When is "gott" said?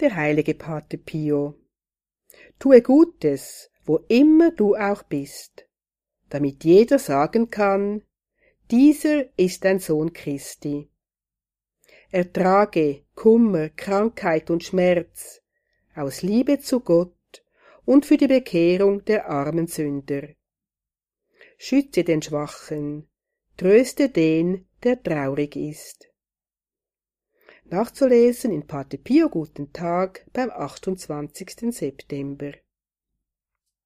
16.80-17.44